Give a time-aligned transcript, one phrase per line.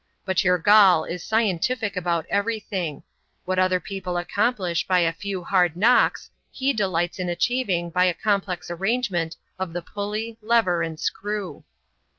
[0.25, 3.03] But your Gaul is scientific about every thing;
[3.45, 8.15] what other people accomplish by a few hard knocks, he delights in achieving by a
[8.15, 11.63] complex arrangement of the pulley, lever, and screw.